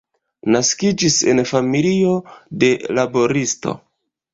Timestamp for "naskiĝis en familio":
0.55-2.19